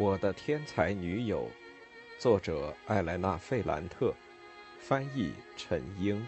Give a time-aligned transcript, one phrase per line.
[0.00, 1.46] 我的天才女友，
[2.18, 4.14] 作者艾莱娜·费兰特，
[4.78, 6.26] 翻译陈英。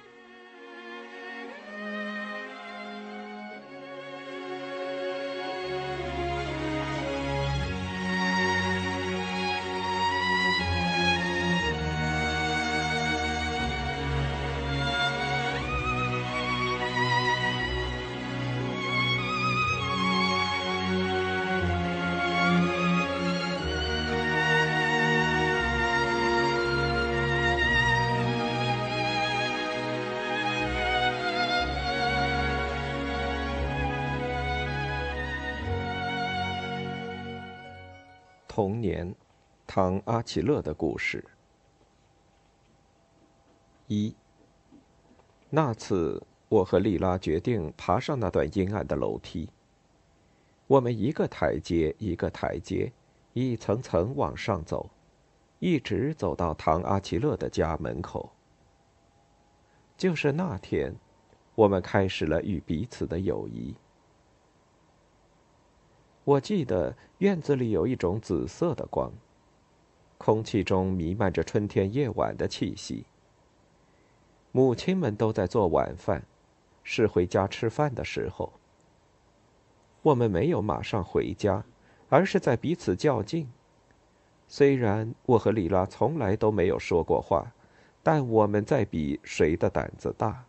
[40.23, 41.25] 阿奇勒的故事。
[43.89, 44.15] 一，
[45.51, 49.49] 那次我和莉拉决定爬上那段阴暗的楼梯。
[50.69, 52.93] 我们一个台阶一个台阶，
[53.33, 54.89] 一层层往上走，
[55.59, 58.31] 一直走到唐·阿奇勒的家门口。
[59.97, 60.95] 就是那天，
[61.57, 63.75] 我们开始了与彼此的友谊。
[66.23, 69.13] 我记得院子里有一种紫色的光，
[70.25, 73.05] 空气中弥漫着春天夜晚的气息。
[74.53, 76.23] 母亲们都在做晚饭，
[76.85, 78.53] 是回家吃饭的时候。
[80.03, 81.65] 我们没有马上回家，
[82.09, 83.51] 而是在彼此较劲。
[84.47, 87.53] 虽然我和里拉从来都没有说过话，
[88.01, 90.45] 但我们在比谁的胆子大。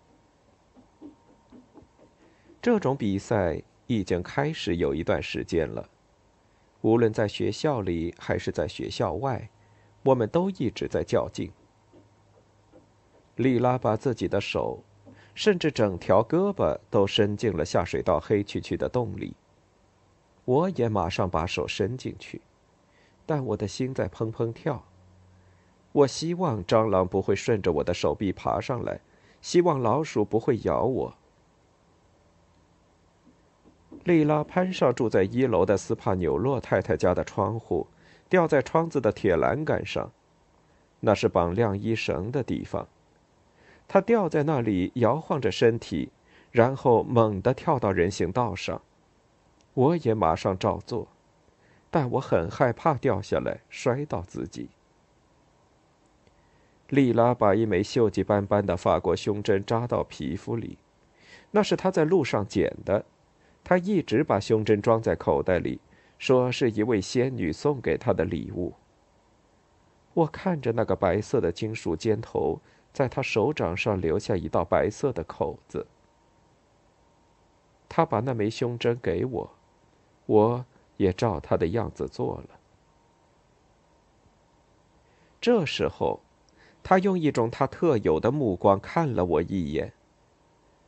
[2.61, 3.63] 这种比赛。
[3.85, 5.89] 已经开始有一段时间了。
[6.81, 9.49] 无论在学校里还是在学校外，
[10.03, 11.51] 我们都一直在较劲。
[13.37, 14.79] 莉拉把自己的手，
[15.33, 19.33] 甚至整条胳膊都伸进了下水道黑黢黢的洞里。
[20.45, 22.41] 我也马上把手伸进去，
[23.25, 24.83] 但我的心在砰砰跳。
[25.93, 28.99] 我希望蟑螂不会顺着我的手臂爬上来，
[29.41, 31.15] 希望老鼠不会咬我。
[34.03, 37.87] 莉拉攀上住在一楼的斯帕纽洛太太家的窗户，
[38.33, 40.09] 吊在窗子的铁栏杆上，
[41.01, 42.87] 那是绑晾衣绳的地方。
[43.87, 46.09] 他吊在那里，摇晃着身体，
[46.49, 48.81] 然后猛地跳到人行道上。
[49.75, 51.09] 我也马上照做，
[51.91, 54.69] 但我很害怕掉下来摔到自己。
[56.89, 60.79] 莉拉把一枚锈迹斑斑的法国胸针扎到皮肤里，
[61.51, 63.05] 那是她在路上捡的。
[63.63, 65.79] 他一直把胸针装在口袋里，
[66.17, 68.73] 说是一位仙女送给他的礼物。
[70.13, 72.59] 我看着那个白色的金属尖头，
[72.93, 75.87] 在他手掌上留下一道白色的口子。
[77.89, 79.51] 他把那枚胸针给我，
[80.25, 80.65] 我
[80.97, 82.59] 也照他的样子做了。
[85.41, 86.21] 这时候，
[86.81, 89.93] 他用一种他特有的目光看了我一眼，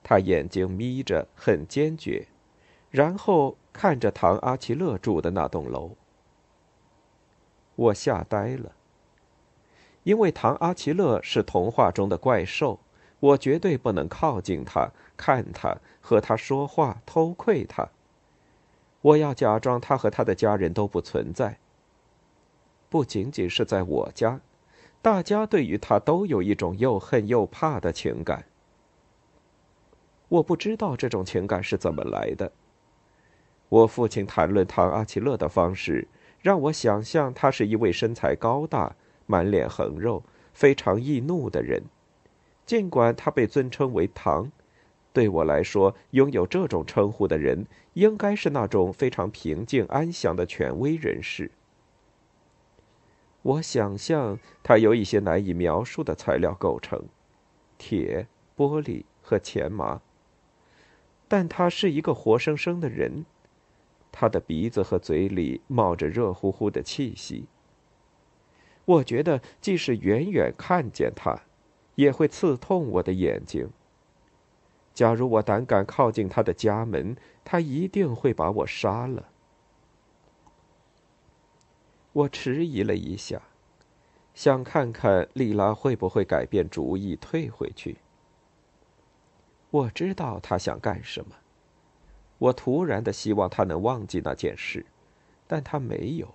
[0.02, 2.28] 他眼睛眯着，很坚决。
[2.90, 5.98] 然后看着唐·阿奇勒住的那栋楼，
[7.76, 8.72] 我吓呆了。
[10.04, 12.80] 因为唐·阿奇勒是童话中的怪兽，
[13.20, 17.90] 我绝对不能靠近他、看他、和他说话、偷窥他。
[19.02, 21.58] 我要假装他和他的家人都不存在。
[22.88, 24.40] 不仅仅是在我家，
[25.02, 28.46] 大家对于他都有一种又恨又怕的情感。
[30.30, 32.50] 我不知道这种情感是怎么来的。
[33.68, 36.08] 我父亲谈论唐·阿奇勒的方式，
[36.40, 38.96] 让我想象他是一位身材高大、
[39.26, 41.84] 满脸横肉、非常易怒的人。
[42.66, 44.52] 尽管他被尊称为唐，
[45.12, 51.52] 对我来说，拥有这种称呼的人应该是那种非常平静安详的权威人士。
[53.42, 57.04] 我想象他由一些难以描述的材料构成：
[57.78, 60.02] 铁、玻璃和钱麻。
[61.28, 63.26] 但他是一个活生生的人。
[64.18, 67.48] 他的鼻子和嘴里冒着热乎乎的气息。
[68.86, 71.42] 我觉得，即使远远看见他，
[71.96, 73.70] 也会刺痛我的眼睛。
[74.94, 79.28] 假如我胆敢靠近他的家门，他一定会把我杀了。
[82.14, 83.42] 我迟疑了一下，
[84.34, 87.98] 想看看莉拉会不会改变主意，退回去。
[89.72, 91.36] 我知道他想干什么。
[92.38, 94.86] 我突然的希望他能忘记那件事，
[95.48, 96.34] 但他没有。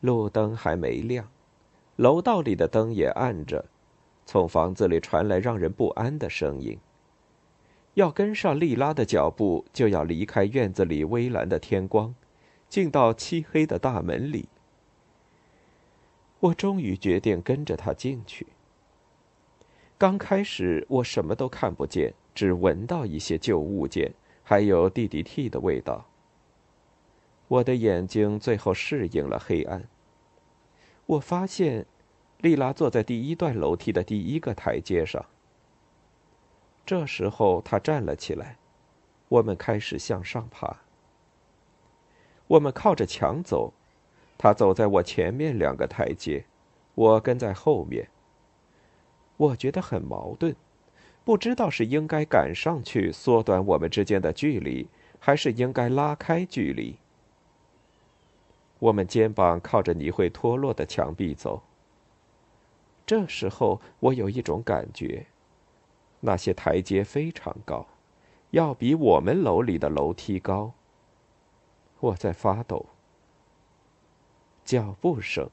[0.00, 1.28] 路灯还没亮，
[1.96, 3.64] 楼道里的灯也暗着，
[4.26, 6.78] 从房子里传来让人不安的声音。
[7.94, 12.14] 要跟上莉拉的脚步，就要离开院子里微蓝的天光，
[12.68, 14.48] 进到漆黑的大门里。
[16.38, 18.46] 我终于决定跟着他进去。
[19.98, 24.14] 刚开始我什么都看不见，只闻到一些旧物件，
[24.44, 26.06] 还有 DDT 的味道。
[27.48, 29.88] 我的眼睛最后适应了黑暗。
[31.06, 31.84] 我发现，
[32.38, 35.26] 丽拉坐在第一段楼梯的第一个台阶上。
[36.86, 38.56] 这时候，她站了起来，
[39.26, 40.76] 我们开始向上爬。
[42.46, 43.72] 我们靠着墙走，
[44.38, 46.44] 她走在我前面两个台阶，
[46.94, 48.08] 我跟在后面。
[49.38, 50.54] 我觉得很矛盾，
[51.28, 54.88] 不知道是应该赶上去缩短我们之间的距离，
[55.18, 56.96] 还是应该拉开距离。
[58.78, 61.62] 我们肩膀靠着你会脱落的墙壁走。
[63.04, 65.26] 这时候，我有一种感觉，
[66.20, 67.86] 那些台阶非常高，
[68.52, 70.72] 要比我们楼里的楼梯高。
[72.00, 72.86] 我在发抖。
[74.64, 75.50] 脚步声。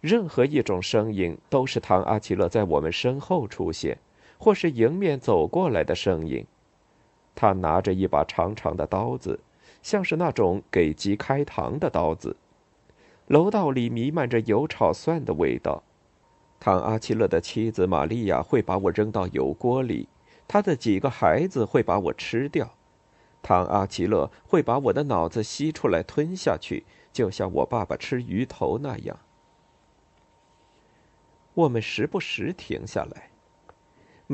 [0.00, 3.98] 任何一种声音都是唐阿奇勒在我们身后出现，
[4.44, 6.44] 或是迎面走过来的声音。
[7.34, 9.40] 他拿着一把长长的刀子，
[9.82, 12.36] 像是那种给鸡开膛的刀子。
[13.28, 15.82] 楼道里弥漫着油炒蒜的味道。
[16.60, 20.08] 唐阿奇勒的妻子玛利亚会把我扔到油锅里，
[20.46, 22.74] 他的几个孩子会把我吃掉。
[23.42, 29.18] 唐阿奇勒会把我的脑子吸出来吞下去，就像我爸爸吃鱼头那样。
[31.54, 33.30] 我们时不时停下来，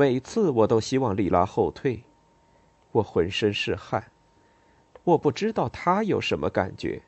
[0.00, 2.05] 每次我都希望莉拉后退。
[2.93, 4.11] 我浑身是汗，
[5.05, 7.02] 我不知道她有什么感觉。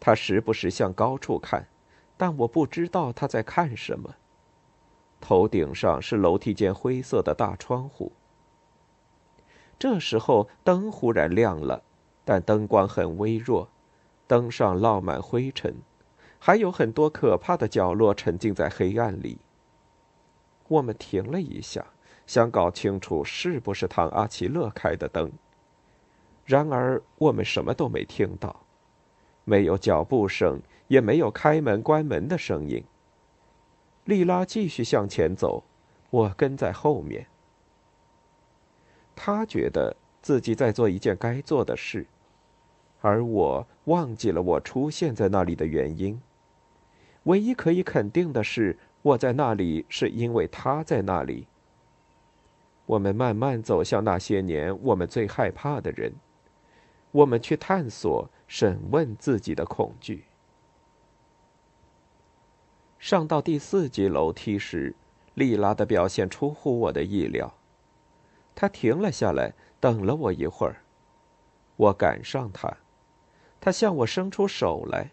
[0.00, 1.68] 她时不时向高处看，
[2.16, 4.14] 但我不知道她在看什么。
[5.20, 8.10] 头顶上是楼梯间灰色的大窗户。
[9.78, 11.82] 这时候灯忽然亮了，
[12.24, 13.68] 但灯光很微弱，
[14.26, 15.74] 灯上落满灰尘，
[16.38, 19.36] 还有很多可怕的角落沉浸在黑暗里。
[20.68, 21.84] 我们停了一下，
[22.30, 25.32] 想搞清楚是不是唐阿奇勒开的灯。
[26.44, 28.54] 然而，我们什么都没听到，
[29.42, 32.84] 没有脚步声，也没有开门关门的声音。
[34.04, 35.64] 莉拉继续向前走，
[36.10, 37.26] 我跟在后面。
[39.16, 42.06] 他觉得自己在做一件该做的事，
[43.00, 46.22] 而我忘记了我出现在那里的原因。
[47.24, 48.78] 唯一可以肯定的是。
[49.02, 51.48] 我在那里，是因为他在那里。
[52.90, 56.12] 我们慢慢走向那些年我们最害怕的人，
[57.12, 60.24] 我们去探索、审问自己的恐惧。
[62.98, 64.92] 上到第四级楼梯时，
[65.34, 67.54] 丽拉的表现出乎我的意料。
[68.56, 70.82] 她停了下来，等了我一会儿。
[71.76, 72.76] 我赶上她，
[73.60, 75.10] 她向我伸出手来。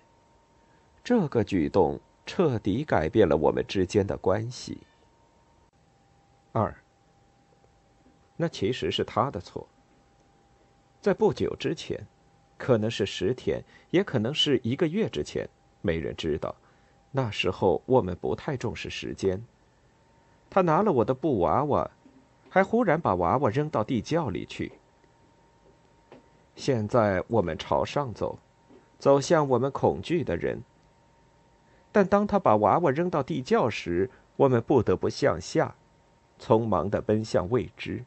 [1.03, 1.99] 这个举动。
[2.29, 4.79] 彻底改变了我们之间的关系。
[6.51, 6.75] 二，
[8.37, 9.67] 那其实是他的错。
[11.01, 12.07] 在不久之前，
[12.57, 15.47] 可能是十天，也可能是一个月之前，
[15.81, 16.55] 没人知道。
[17.11, 19.43] 那时候我们不太重视时间。
[20.49, 21.89] 他拿了我的布娃娃，
[22.49, 24.71] 还忽然把娃娃扔到地窖里去。
[26.55, 28.39] 现在我们朝上走，
[28.97, 30.63] 走向我们恐惧的人。
[31.91, 35.75] 但当他把娃娃扔到地窖时，我们不得不向下，
[36.39, 38.03] 匆忙的奔向未知。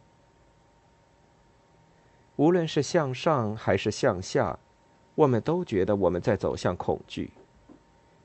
[2.40, 4.58] 无论是向上还是向下，
[5.14, 7.30] 我们都觉得我们在走向恐惧。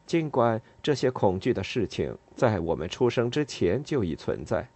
[0.05, 4.69] 尽管这些恐惧的事情在我们出生之前就已存在，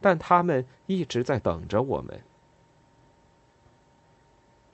[0.00, 2.20] 但他们一直在等着我们。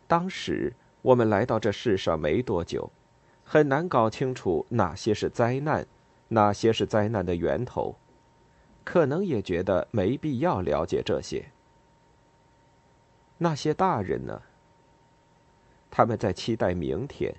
[0.06, 2.92] 当时我们来到这世上没多久。
[3.42, 5.86] 很难搞清楚哪些是灾难，
[6.28, 7.96] 哪些是灾难的源头，
[8.84, 11.51] 可能也觉得没必要了解这些。
[13.42, 14.40] 那些大人呢？
[15.90, 17.34] 他们在期待明天，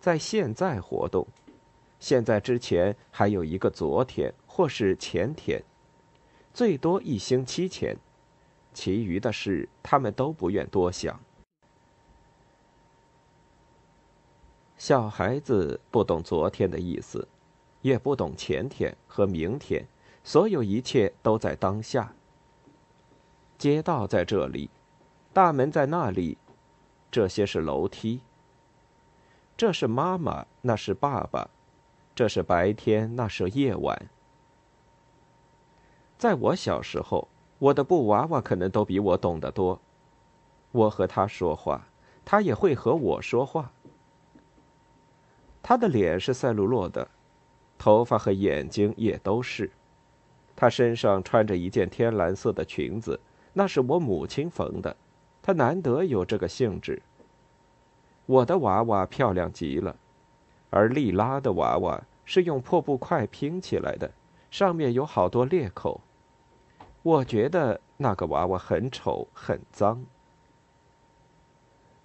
[0.00, 1.28] 在现在活动，
[2.00, 5.62] 现在之前还有一个昨天或是前天，
[6.54, 7.94] 最多一星期前，
[8.72, 11.20] 其余的事他们都不愿多想。
[14.78, 17.28] 小孩子不懂昨天的意思，
[17.82, 19.86] 也不懂前天和明天，
[20.24, 22.14] 所有一切都在当下。
[23.58, 24.70] 街道在这里，
[25.32, 26.38] 大门在那里，
[27.10, 28.20] 这些是楼梯。
[29.56, 31.50] 这是妈妈，那是爸爸，
[32.14, 34.08] 这是白天，那是夜晚。
[36.16, 39.80] 在我小时候，我的布娃娃可能都比我懂得多。
[40.72, 41.86] 我和他说话，
[42.24, 43.72] 他也会和我说话。
[45.62, 47.08] 他的脸是赛璐珞的，
[47.76, 49.70] 头发和眼睛也都是。
[50.56, 53.20] 他身上穿着一件天蓝色的裙子，
[53.52, 54.96] 那是我母亲缝的。
[55.48, 57.00] 他难得有这个兴致。
[58.26, 59.96] 我的娃娃漂亮极了，
[60.68, 64.10] 而莉拉的娃娃是用破布块拼起来的，
[64.50, 66.02] 上面有好多裂口。
[67.02, 70.04] 我觉得那个娃娃很丑，很脏。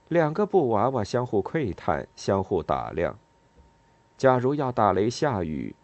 [0.08, 3.20] 两个布娃娃相互窥探，相互打量。
[4.16, 5.76] 假如要打雷下雨，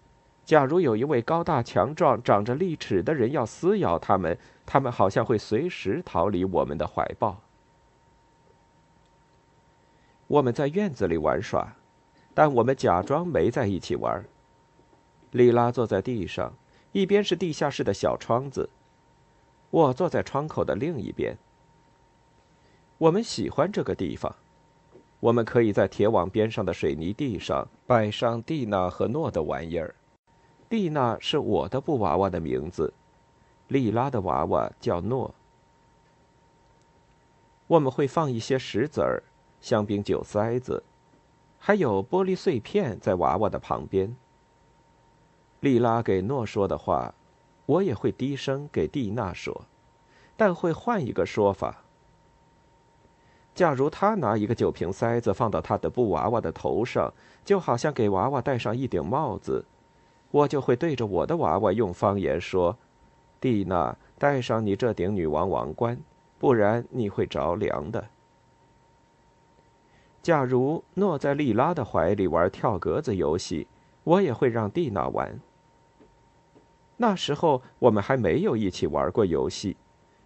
[0.45, 7.41] 假如有一位高大强壮、长着利齿的人要撕咬他们，他们好像会随时逃离我们的怀抱。
[10.29, 11.75] 我们在院子里玩耍，
[12.35, 14.23] 但我们假装没在一起玩。
[15.31, 16.53] 莉拉坐在地上，
[16.91, 18.69] 一边是地下室的小窗子，
[19.71, 21.35] 我坐在窗口的另一边。
[22.99, 24.35] 我们喜欢这个地方，
[25.19, 29.95] 我们可以在铁网边上的水泥地上摆上蒂娜和诺的玩意儿。
[30.69, 32.93] 蒂娜是我的布娃娃的名字，
[33.67, 35.33] 莉拉的娃娃叫诺。
[37.65, 39.23] 我们会放一些石子儿、
[39.61, 40.83] 香槟酒塞子，
[41.57, 44.15] 还有玻璃碎片在娃娃的旁边。
[45.59, 47.13] 莉拉给诺说的话，
[47.65, 49.65] 我也会低声给蒂娜说，
[50.37, 51.83] 但会换一个说法。
[53.53, 57.13] 假如他拿一个酒瓶塞子放到他的布娃娃的头上，
[57.43, 59.65] 就好像给娃娃戴上一顶帽子，
[60.31, 62.77] 我就会对着我的娃娃用方言说
[63.41, 65.99] ：“蒂娜，戴上你这顶女王王冠，
[66.37, 68.07] 不然你会着凉的。”
[70.21, 73.67] 假如诺在莉拉的怀里玩跳格子游戏，
[74.03, 75.39] 我也会让蒂娜玩。
[76.97, 79.77] 那时候我们还没有一起玩过游戏，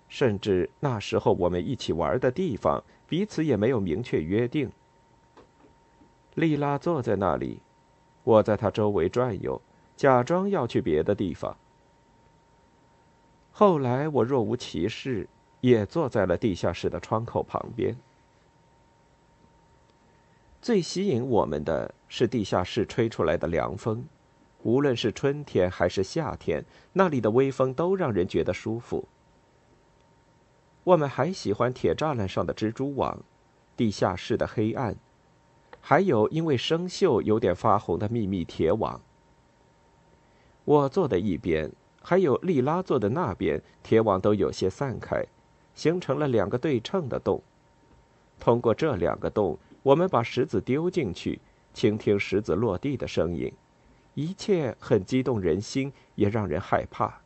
[0.10, 2.84] 甚至那时候我们一起玩的地方。
[3.06, 4.72] 彼此也没有明确约定。
[6.34, 7.62] 莉拉坐在那里，
[8.24, 9.62] 我在她周围转悠，
[9.96, 11.56] 假装要去别的地方。
[13.52, 15.30] 后来我若无其事，
[15.62, 17.96] 也坐在了地下室的窗口旁边。
[20.64, 24.06] 最吸引我们的是地下室吹出来的凉风，
[24.62, 29.06] 无论是春天还是夏天，那里的微风都让人觉得舒服。
[30.86, 33.20] 我们还喜欢铁栅栏上的蜘蛛网，
[33.76, 34.96] 地下室的黑暗，
[35.82, 39.02] 还有因为生锈有点发红的秘密铁网。
[40.64, 41.70] 我坐的一边，
[42.02, 45.26] 还有莉拉坐的那边，铁网都有些散开，
[45.76, 47.44] 形成了两个对称的洞。
[48.40, 51.40] 通过这两个洞，我们把石子丢进去，
[51.74, 53.54] 倾听石子落地的声音，
[54.16, 57.22] 一切很激动人心，也让人害怕，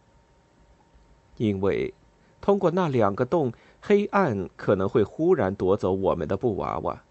[1.37, 1.93] 因为。
[2.39, 7.03] 通过那两个洞，黑暗可能会忽然夺走我们的布娃娃。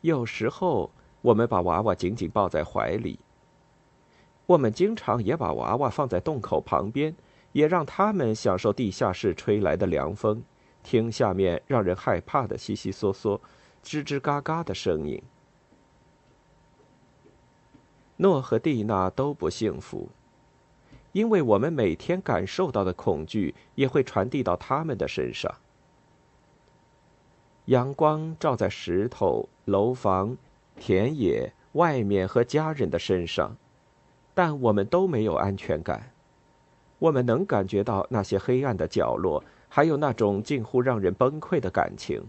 [0.00, 0.90] 有时候，
[1.20, 3.18] 我们把娃娃紧紧抱在怀里。
[4.46, 7.14] 我们经常也把娃娃放在洞口旁边，
[7.52, 10.42] 也让他们享受地下室吹来的凉风，
[10.84, 13.38] 听下面让人害怕的悉悉嗦嗦、
[13.84, 15.22] 吱吱嘎嘎的声音。
[18.16, 20.08] 诺和蒂娜都不幸福。
[21.12, 25.52] 因为我们每天感受到的恐惧，也会传递到他们的身上。
[27.64, 30.36] 阳光照在石头、楼房、
[30.76, 33.56] 田野外面和家人的身上，
[34.34, 36.12] 但我们都没有安全感。
[37.00, 42.22] 我们能感觉到那些黑暗的角落，还有那种近乎让人崩溃的感情。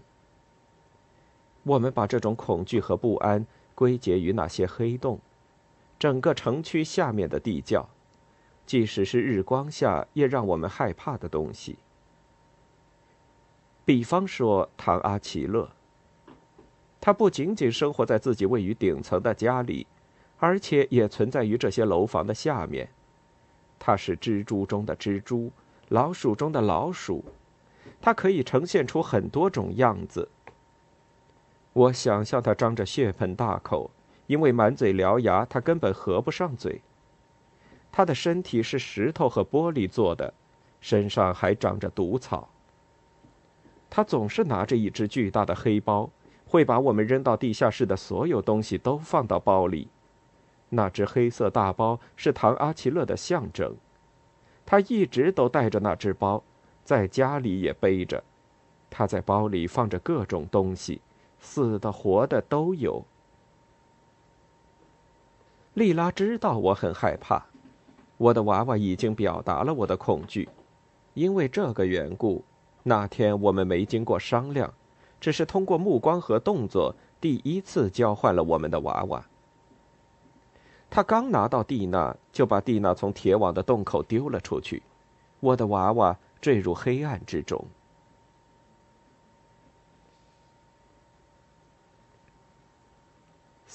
[1.63, 5.19] 我们把这种恐惧和不安归结于那些黑洞，
[5.99, 7.89] 整个城区下面的地窖。
[8.65, 11.77] 即使是日光下也让我们害怕的东西，
[13.83, 15.69] 比方说唐阿奇勒。
[17.01, 19.87] 他不仅仅生活在自己位于顶层的家里，
[20.37, 22.89] 而且也存在于这些楼房的下面。
[23.77, 25.51] 他是蜘蛛中的蜘蛛，
[25.89, 27.25] 老鼠中的老鼠，
[27.99, 30.29] 它可以呈现出很多种样子。
[31.73, 33.89] 我想象他张着血盆大口，
[34.27, 36.81] 因为满嘴獠牙，他根本合不上嘴。
[37.91, 40.33] 他的身体是石头和玻璃做的，
[40.81, 42.49] 身上还长着毒草。
[43.89, 46.09] 他总是拿着一只巨大的黑包，
[46.45, 49.89] 会把我们扔到地下室的所有东西都放到包里。
[50.69, 53.75] 那只黑色大包是唐阿奇勒的象征，
[54.65, 56.41] 他一直都带着那只包，
[56.85, 58.23] 在家里也背着。
[58.89, 61.01] 他在包里放着各种东西，
[61.41, 63.03] 死的活的都有。
[65.73, 67.45] 莉拉知道我很害怕。
[68.17, 70.47] 我的娃娃已经表达了我的恐惧，
[71.15, 72.43] 因为这个缘故，
[72.83, 74.71] 那天我们没经过商量，
[75.19, 79.25] 只是通过目光和动作，第一次交换了我们的娃娃。
[80.87, 84.83] 他刚拿到蒂娜，就把蒂娜从铁网的洞口丢了出去，
[85.39, 87.65] 我的娃娃坠入黑暗之中。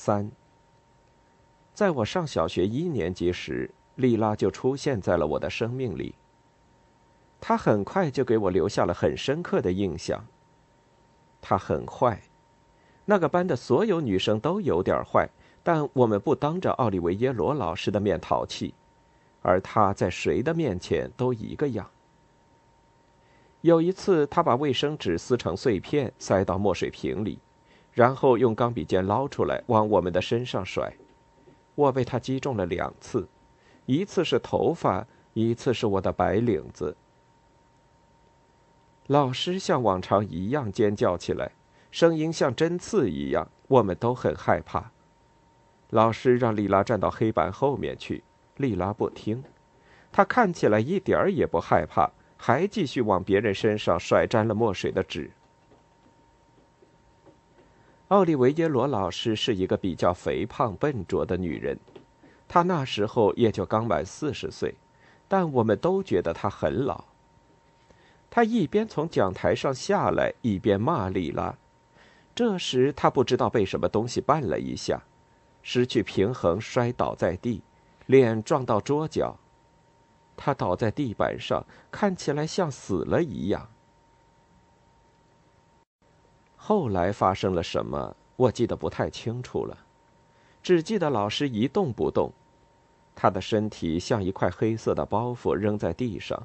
[0.07, 0.31] 三，
[1.75, 6.15] 在我上小学一年级时，莉拉就出现在了我的生命里。
[7.41, 10.25] 她很快就给我留下了很深刻的印象。
[11.43, 12.23] 她很坏，
[13.05, 15.29] 那个班的所有女生都有点坏，
[15.65, 18.73] 但我们不当着奥利维耶罗老师的面淘气，
[19.43, 21.91] 而她在谁的面前都一个样。
[23.63, 27.41] 有一次，她把卫生纸撕成碎片，塞到墨水瓶里。
[27.97, 30.93] 然后用钢笔尖捞出来，往我们的身上甩。
[31.75, 33.27] 我被他击中了两次，
[33.87, 36.95] 一次是头发，一次是我的白领子。
[39.07, 41.53] 老师像往常一样尖叫起来，
[41.91, 44.91] 声音像针刺一样，我们都很害怕。
[45.89, 48.23] 老师让丽拉站到黑板后面去，
[48.59, 49.43] 丽拉不听，
[50.13, 55.31] 她看起来一点儿也不害怕，还继续往别人身上甩沾了墨水的纸。
[58.09, 61.77] 奥利维耶罗老师是一个比较肥胖笨拙的女人，
[62.47, 64.77] 她那时候也就刚满四十岁，
[65.27, 67.05] 但我们都觉得她很老。
[68.31, 71.57] 她一边从讲台上下来，一边骂莉拉。
[72.33, 75.03] 这时她不知道被什么东西绊了一下，
[75.65, 77.61] 失去平衡摔倒在地，
[78.07, 79.37] 脸撞到桌角。
[80.37, 83.69] 她倒在地板上，看起来像死了一样。
[86.69, 88.17] 后来发生了什么？
[88.35, 89.79] 我记得不太清楚了，
[90.65, 92.33] 只记得老师一动不动，
[93.15, 96.45] 他的身体像一块黑色的包袱扔在地上。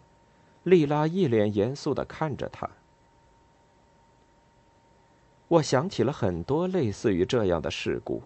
[0.61, 2.69] 莉拉一脸严肃的看着他。
[5.47, 8.21] 我想起了很多类似于这样的事故。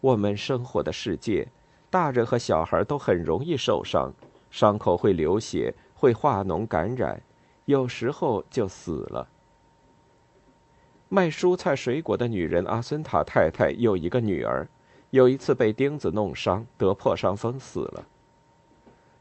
[0.00, 1.48] 我们生活的世界，
[1.90, 4.12] 大人和小孩都很容易受伤，
[4.48, 7.20] 伤口会流血，会化脓感染，
[7.64, 9.26] 有时候就死了。
[11.14, 14.66] 卖蔬菜水果的女人阿森塔太太有一个女儿，
[15.10, 18.04] 有一次被钉子弄伤，得破伤风死了。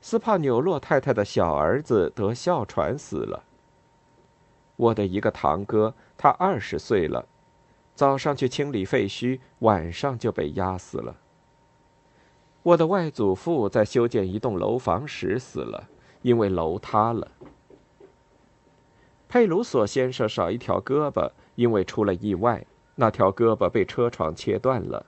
[0.01, 3.43] 斯帕纽洛太太的小儿子得哮喘死了。
[4.75, 7.27] 我的一个堂哥，他二十岁了，
[7.93, 11.15] 早上去清理废墟，晚上就被压死了。
[12.63, 15.87] 我的外祖父在修建一栋楼房时死了，
[16.23, 17.27] 因为楼塌了。
[19.29, 21.29] 佩鲁索先生少一条胳膊。
[21.55, 25.05] 因为出了意外，那条胳膊被车床切断了。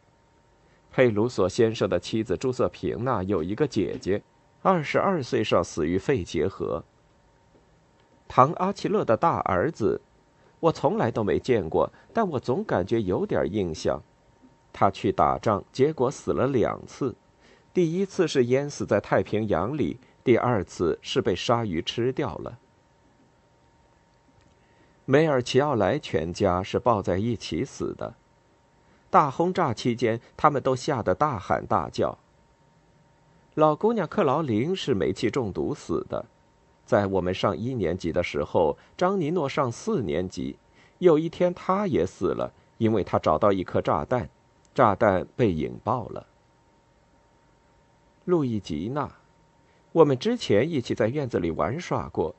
[0.91, 4.21] 佩鲁索先生的妻子朱瑟平娜有一个姐姐，
[4.61, 6.83] 二十二岁上死于肺结核。
[8.27, 10.01] 唐阿奇勒的大儿子，
[10.59, 14.01] 我从来都没见过，但我总感觉有点印象。
[14.71, 17.15] 他去打仗，结果死了两次，
[17.73, 22.57] 第一次是淹死在太平洋里，第二次是被鲨鱼吃掉了。
[25.07, 28.15] 梅尔齐奥莱全家是抱在一起死的。
[29.11, 32.17] 大轰炸期间，他们都吓得大喊大叫。
[33.53, 36.25] 老姑娘克劳琳是煤气中毒死的。
[36.85, 40.57] 在我们上一年级的时候，张尼诺上四年级。
[40.97, 44.29] 有一天，他也死了，因为他找到一颗炸弹，
[44.73, 46.25] 炸弹被引爆了。
[48.25, 49.11] 路易吉娜，
[49.91, 52.33] 我们之前一起在院子里玩耍过，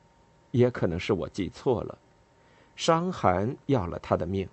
[0.50, 1.98] 也可能是我记错了。
[2.76, 4.48] 伤寒要了他的命。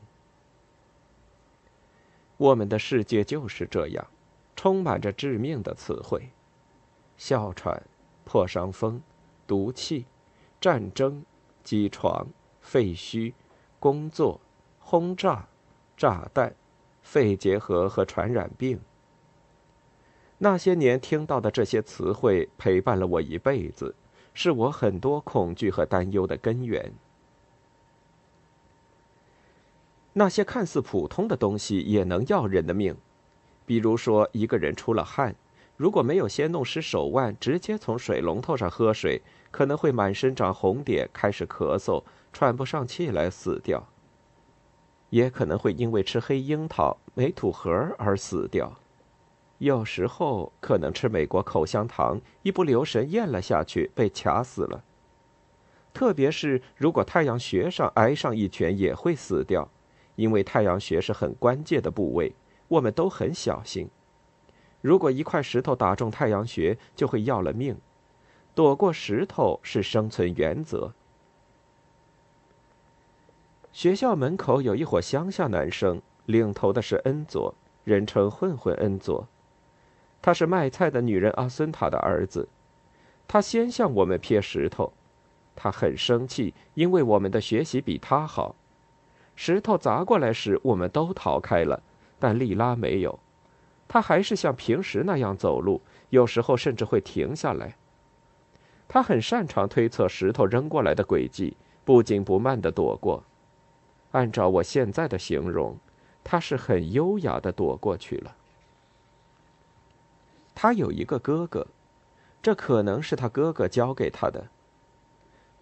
[2.37, 4.07] 我们的世界就是这样，
[4.55, 6.29] 充满着致命的词汇：
[7.17, 7.83] 哮喘、
[8.25, 9.01] 破伤风、
[9.45, 10.05] 毒气、
[10.59, 11.23] 战争、
[11.63, 12.27] 机床、
[12.59, 13.33] 废墟、
[13.79, 14.39] 工作、
[14.79, 15.47] 轰炸、
[15.95, 16.55] 炸弹、
[17.01, 18.79] 肺结核和传染病。
[20.39, 23.95] 那些年听到的这些词汇陪伴了我一辈子，
[24.33, 26.91] 是我很多恐惧和担忧的根源。
[30.13, 32.95] 那些看似普通的东西也能要人的命，
[33.65, 35.35] 比如说一个人出了汗，
[35.75, 43.79] 如果没有先弄湿手腕，直接从水龙头上喝水，可能会满身长红点，开始咳嗽，喘不上气来死掉；
[45.09, 48.67] 也可能会因为吃黑樱桃、没土盒而死掉；
[49.57, 54.83] 有时候可能吃美国口香糖，一不留神咽了下去，被卡死了。
[55.91, 59.69] 特别是如果太阳穴上挨上一拳，也会死掉。
[60.15, 62.33] 因为太阳穴是很关键的部位，
[62.67, 63.89] 我们都很小心。
[64.81, 67.77] 如果一块石头打中太阳穴，就会要了命。
[68.55, 70.93] 躲过石头是生存原则。
[73.71, 79.27] 学校门口有一伙乡下男生，领头的是恩佐，人称混混恩佐。
[80.21, 82.47] 他是卖菜的女人阿孙塔的儿子。
[83.27, 84.93] 他先向我们撇石头，
[85.55, 88.55] 他很生气，因为我们的学习比他好。
[89.35, 91.81] 石头砸过来时，我们都逃开了，
[92.19, 93.19] 但莉拉没有。
[93.87, 97.75] 她还是像平时那样走路，有时候甚至会停下来。
[98.87, 103.23] 他很擅长推测石头扔过来的轨迹，不紧不慢地躲过。
[104.11, 105.77] 按照我现在的形容，
[106.23, 108.35] 他是很优雅地躲过去了。
[110.53, 111.65] 他有一个哥哥。
[112.41, 114.45] 这可能是他哥哥教给他的。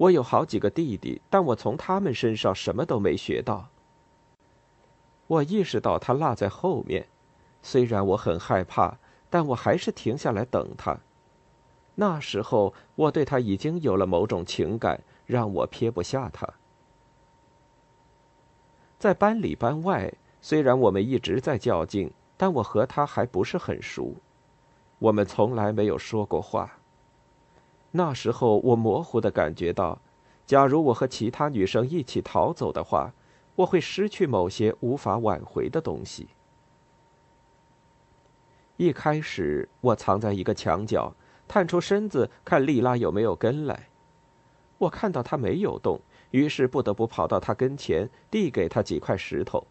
[0.02, 3.70] 我有好几个弟弟，但我从他们身上什么都没学到。
[5.28, 7.08] 我意识到他落在后面，
[7.62, 8.98] 虽然我很害怕，
[9.30, 10.98] 但我还是停下来等他。
[11.94, 16.52] 那时候我对他已经有了某种情感，让我撇不下他。
[18.98, 20.12] 在班里班外，
[20.42, 24.16] 虽然我们一直在较劲，但我和他还不是很熟。
[24.98, 26.80] 我们从来没有说过话。
[27.92, 30.02] 那时候，我模糊的感觉到，
[30.46, 33.14] 假如我和其他女生一起逃走的话，
[33.56, 36.30] 我会失去某些无法挽回的东西。
[38.78, 41.14] 一开始，我藏在一个墙角，
[41.48, 43.90] 探出身子看莉拉有没有跟来。
[44.78, 46.00] 我看到她没有动，
[46.32, 49.68] 于是不得不跑到她跟前，递给她几块石头，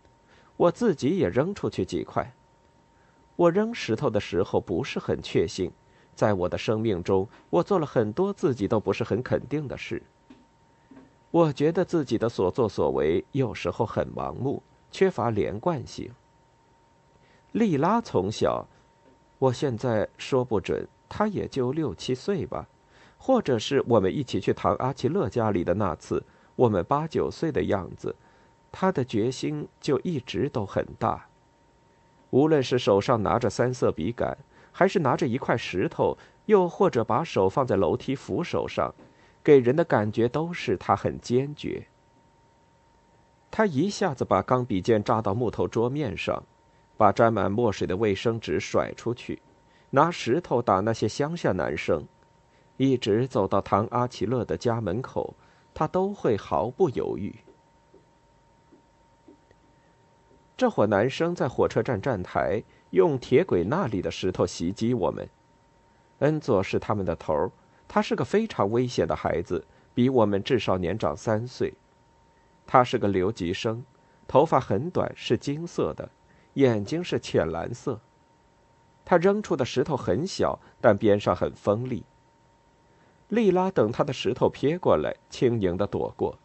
[0.59, 2.35] 我自己也扔出去几块。
[3.35, 5.73] 我扔石头的时候不是很确信，
[6.21, 10.03] 在我的生命中，我做了很多自己都不是很肯定的事。
[11.31, 16.11] 我觉得自己的所作所为有时候很盲目，缺乏连贯性。
[17.53, 18.69] 莉拉从小，
[19.39, 22.69] 我现在说不准，她也就六七岁吧，
[23.17, 26.23] 或者是我们一起去唐阿奇勒家里的那次，
[26.55, 28.15] 我们八九岁的样子，
[28.71, 31.27] 她的决心就一直都很大。
[32.29, 34.37] 无论是手上拿着三色笔杆，
[34.73, 38.95] 还是拿着一块石头，又或者把手放在楼梯扶手上，
[39.43, 41.87] 给人的感觉都是他很坚决。
[43.51, 46.43] 他一下子把钢笔尖扎到木头桌面上，
[46.97, 49.43] 把沾满墨水的卫生纸甩出去，
[49.91, 52.07] 拿石头打那些乡下男生，
[52.77, 55.35] 一直走到唐阿奇勒的家门口，
[55.75, 57.35] 他都会毫不犹豫。
[60.57, 65.29] 这伙男生在火车站站台用铁轨那里的石头袭击我们。
[66.19, 67.51] 恩佐是他们的头
[67.89, 71.75] 他是个非常危险的孩子，比我们至少年长三岁。
[72.67, 73.83] 他是个留级生，
[74.29, 76.09] 头发很短，是金色的，
[76.55, 78.01] 眼睛是浅蓝色。
[79.05, 82.05] 他扔出的石头很小，但边上很锋利。
[83.29, 86.39] 莉拉等他的石头撇过来，轻盈的躲过，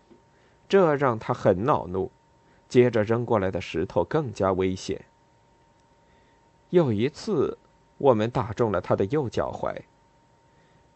[0.67, 2.11] 这让他很恼怒。
[2.67, 5.05] 接着扔过来的石头更加危险。
[6.69, 7.57] 有一次，
[7.97, 9.75] 我们打中了他的右脚踝。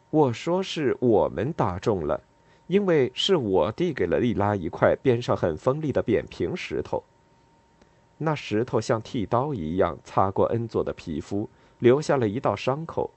[0.10, 2.21] 我说是我们打中了，
[2.67, 7.03] 因为是我递给了莉拉一块边上很锋利的扁平石头。
[8.17, 13.12] 那石头像剃刀一样擦过恩佐的皮肤，留下了一道伤口，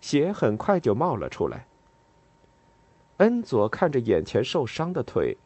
[0.00, 1.66] 血很快就冒了出来。
[3.18, 5.36] 恩佐看着眼前受伤的腿。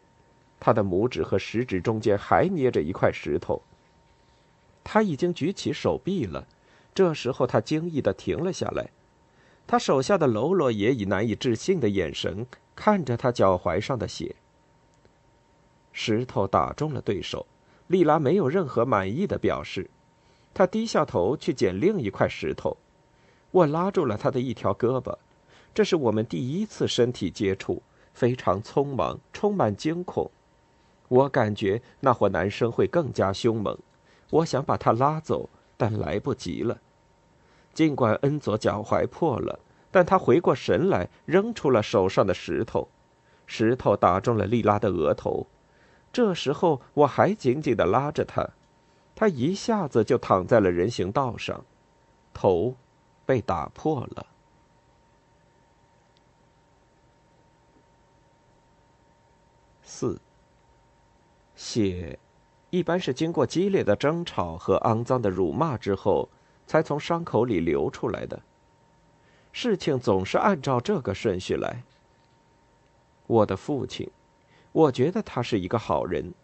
[0.58, 3.60] 他的拇指和食指中间还捏着一块石头。
[4.88, 6.46] 他已经举起手臂了，
[6.94, 8.88] 这时候他惊异的停了下来。
[9.66, 12.46] 他手下的喽啰也以难以置信的眼神
[12.76, 14.36] 看着他脚踝上的血。
[15.92, 17.44] 石头打中了对手，
[17.88, 19.90] 莉拉没有任何满意的表示。
[20.54, 22.76] 他低下头去捡另一块石头。
[23.50, 25.16] 我拉住了他的一条胳膊，
[25.74, 27.82] 这是我们第一次身体接触，
[28.14, 30.30] 非常匆忙，充满惊恐。
[31.08, 33.76] 我感觉那伙男生会更加凶猛，
[34.30, 36.78] 我想把他拉走，但来不及了。
[37.72, 39.58] 尽管恩佐脚踝破了，
[39.90, 42.88] 但他回过神来，扔出了手上的石头，
[43.46, 45.46] 石头打中了莉拉的额头。
[46.12, 48.48] 这时候我还紧紧地拉着他，
[49.14, 51.64] 他一下子就躺在了人行道上，
[52.32, 52.74] 头
[53.24, 54.26] 被打破了。
[59.82, 60.20] 四。
[61.58, 62.18] 血，
[62.76, 66.28] 一般是经过激烈的争吵和肮脏的辱骂之后，
[66.66, 68.42] 才从伤口里流出来的。
[69.50, 71.84] 事情总是按照这个顺序来。
[73.26, 74.10] 我的父亲，
[74.72, 76.34] 我觉得他是一个好人，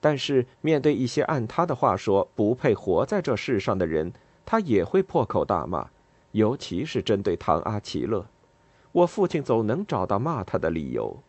[0.00, 4.12] 但是面对一些按他的话说不配活在这世上的人，
[4.46, 5.90] 他也会破口大骂，
[6.30, 8.24] 尤其是针对唐阿奇勒，
[8.92, 11.20] 我父亲总能找到骂他的理由。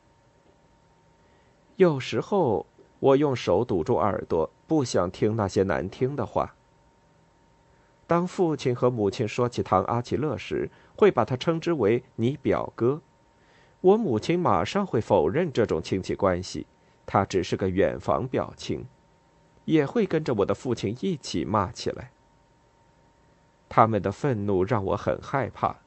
[1.78, 2.68] 有时候。
[3.02, 6.56] 我用手堵住耳朵，不想听那些难听的话。
[8.06, 13.02] 当父亲和母亲说起唐阿奇勒时，会把他称之为你表哥。
[13.82, 16.68] 我母亲马上会否认这种亲戚关系，
[17.08, 18.86] 他只是个远房表亲，
[19.66, 22.12] 也会跟着我的父亲一起骂起来。
[23.68, 25.78] 他们的愤怒让我很害怕。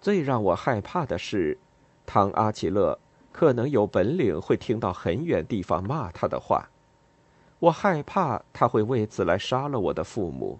[0.00, 1.58] 最让我害怕的是，
[2.06, 2.98] 唐阿奇勒
[3.38, 6.68] 可能有本领会听到很远地方骂他的话。
[7.60, 10.58] 我害怕他会为此来杀了我的父母。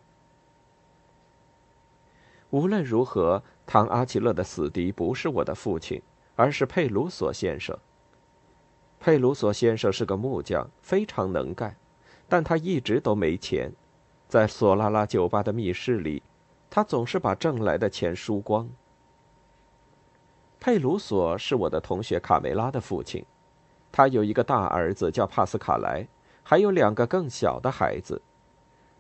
[2.51, 6.01] 无论如何，唐阿奇勒的死敌不是我的父亲，
[6.37, 7.77] 而是佩鲁索先生。
[9.01, 11.75] 佩鲁索先生是个木匠，非常能干，
[12.29, 13.73] 但他一直都没钱。
[14.29, 16.23] 在索拉拉酒吧的密室里，
[16.71, 18.69] 他总是把挣来的钱输光。
[20.61, 23.25] 佩鲁索是我的同学卡梅拉的父亲，
[23.93, 26.07] 他有一个大儿子叫帕斯卡莱，
[26.43, 28.21] 还有两个更小的孩子，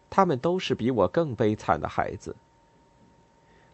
[0.08, 2.36] 他们都是比我更悲惨的孩子。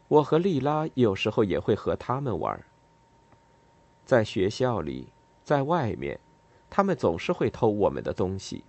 [0.09, 2.59] 我和莉拉有时候也会和他们玩。
[4.07, 5.09] 在学校里，
[5.43, 6.19] 在外面，
[6.71, 8.65] 他们总是会偷我们的东西。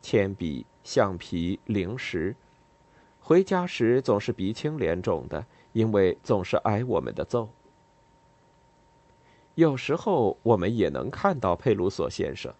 [0.00, 2.34] 铅笔、橡皮、零食，
[3.20, 7.48] 回家时总是鼻青脸肿的，因为总是挨我们的揍。
[9.60, 12.50] 有时候我们也能看到佩鲁索先生，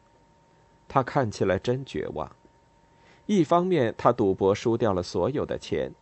[0.86, 2.30] 他看起来真绝望。
[3.24, 5.92] 一方面，他赌博输掉了所有的钱；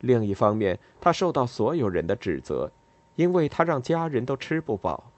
[0.00, 2.72] 另一方面，他受到所有人的指责，
[3.14, 5.12] 因为他让家人都吃不饱。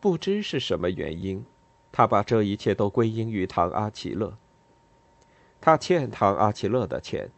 [0.00, 1.46] 不知是什么原因。
[1.92, 4.36] 他把这一切都归因于唐阿奇勒。
[5.60, 7.30] 他欠唐阿奇勒的钱，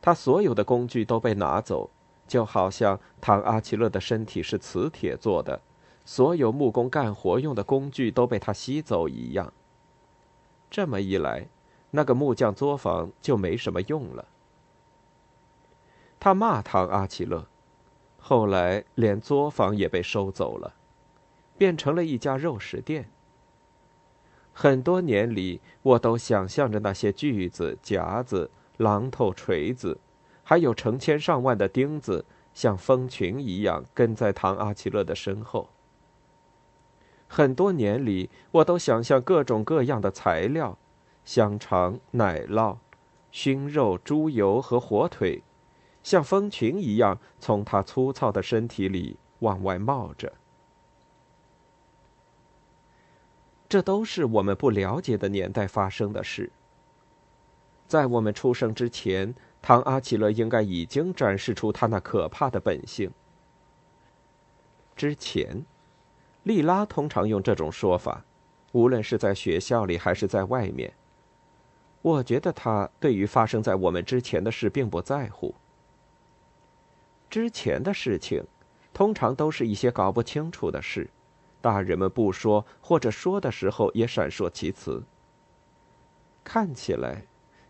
[0.00, 1.90] 他所有的工具都被拿走，
[2.30, 5.60] 就好像唐阿奇勒的身体是磁铁做的，
[6.04, 9.52] 所有木工干活用的工具都被他吸走一样。
[10.70, 11.48] 这么一来，
[11.90, 14.28] 那个木匠作坊就没什么用了。
[16.20, 17.48] 他骂唐阿奇勒，
[18.20, 20.74] 后来连作坊也被收走了，
[21.58, 23.10] 变成了一家肉食店。
[24.52, 29.98] 很多年里，我都想象着那些锯子、夹子、榔头、锤子，
[30.50, 35.68] 还有成千上万的钉子，像蜂群一样跟在唐阿奇勒的身后。
[37.28, 40.76] 很多年里，我都想象各种各样的材料，
[41.24, 42.78] 香肠、奶酪、
[43.30, 45.44] 熏肉、猪油和火腿，
[46.02, 50.32] 像蜂群一样从他粗糙的身体里往外冒着。
[53.68, 56.50] 这都是我们不了解的年代发生的事。
[57.86, 63.10] 在我们出生之前，唐阿奇勒应该已经展示出他那可怕的本性。
[64.96, 65.64] 之前，
[66.42, 68.24] 莉拉通常用这种说法，
[68.72, 70.92] 无论是在学校里还是在外面。
[72.02, 75.54] 我觉得他对于发生在我们之前的事并不在乎。
[77.28, 78.42] 之前的事情，
[78.92, 81.10] 通常都是一些搞不清楚的事。
[81.60, 85.02] 大人们不说，或者说的时候也闪烁其词。
[86.42, 87.26] 看起来，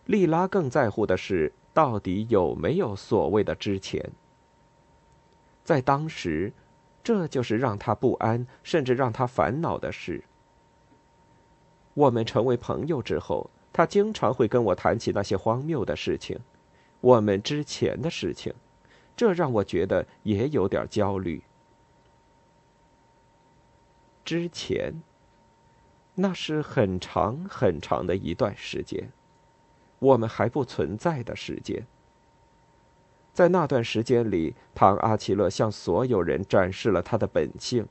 [0.06, 4.10] 莉拉更在乎的是到底有没有所谓的之前。
[5.62, 6.52] 在当时，
[7.02, 10.24] 这就是让他不安，甚至让他烦恼的事。
[11.94, 16.38] 我们成为朋友之后，他经常会跟我谈起那些荒谬的事情，
[17.00, 18.52] 我们之前的事情，
[19.16, 21.42] 这让我觉得也有点焦虑。
[24.24, 25.02] 之前，
[26.14, 29.10] 那是很长很长的一段时间，
[30.00, 31.86] 我们还不存在的时间。
[33.32, 37.86] 在那段时间里，唐阿奇勒向所有人展示了他的本性：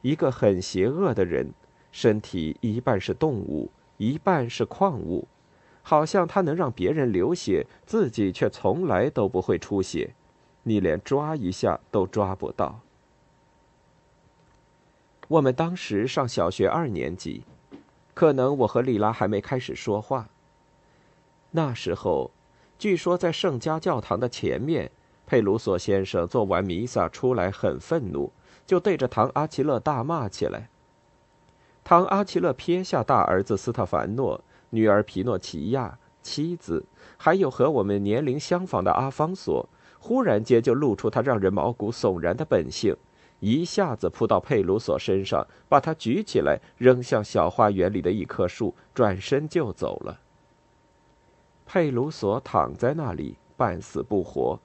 [0.00, 1.52] 一个很邪恶的人，
[1.92, 5.28] 身体一半是动物，一半是矿物，
[5.82, 10.14] 好像他能让别人流血，自己却从来都不会出血，
[10.62, 12.80] 你连抓一下都抓不到。
[15.28, 17.44] 我们当时上小学二年级，
[18.14, 20.28] 可能我和莉拉还没开始说话。
[21.52, 22.30] 那时候，
[22.78, 24.90] 据说在圣家教堂的前面，
[25.26, 28.32] 佩鲁索先生做完弥撒出来，很愤怒，
[28.66, 30.68] 就对着唐阿奇勒大骂起来。
[31.84, 36.84] 唐阿奇勒撇下大儿子斯特凡诺、女儿皮诺奇亚、妻子，
[37.16, 42.96] 还有和我们年龄相仿的阿方索，忽然间就露出他让人毛骨悚然的本性。
[43.40, 50.20] 一下子扑到佩鲁索身上，把他举起来，扔向小花园里的一棵树，转身就走了。
[51.72, 54.60] 佩鲁索躺在那里，半死不活，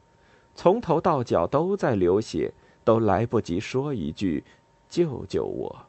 [0.54, 4.44] 从头到脚都在流血，都来不及说一句
[4.92, 5.86] “救救我”。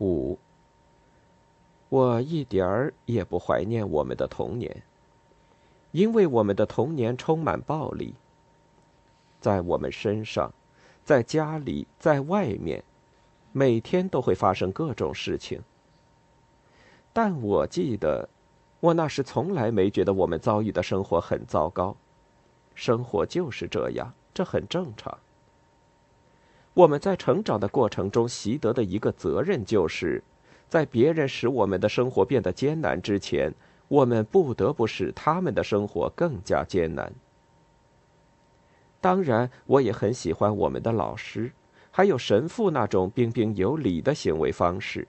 [0.00, 0.38] 五，
[1.88, 4.82] 我一点儿也不怀念我们的童年，
[5.92, 8.14] 因为我们的童年充满暴力。
[9.40, 10.52] 在我们身上，
[11.02, 12.84] 在家里，在外面，
[13.52, 15.62] 每天都会发生各种事情。
[17.22, 18.26] 但我记得，
[18.80, 21.94] 我那时从来没觉得我们遭遇的生活很糟糕，
[22.74, 25.18] 生活就是这样，这很正常。
[26.72, 30.24] 我们在成长的过程中习得的一个责任，就是
[30.66, 33.52] 在别人使我们的生活变得艰难之前，
[33.88, 37.12] 我们不得不使他们的生活更加艰难。
[38.98, 41.52] 当然，我也很喜欢我们的老师，
[41.90, 45.06] 还有神父那种彬彬有礼的行为方式，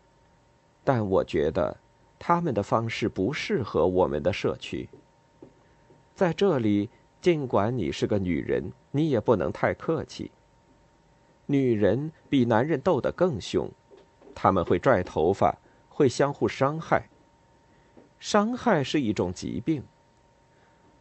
[0.83, 1.77] 但我觉得
[2.23, 4.87] 他们的方式不适合我们的社区。
[6.13, 6.87] 在这里，
[7.19, 10.29] 尽管你是个女人，你也不能太客气。
[11.47, 13.67] 女人比男人斗得更凶，
[14.35, 15.57] 他们会拽头发，
[15.89, 17.09] 会相互伤害。
[18.19, 19.83] 伤害是一种疾病。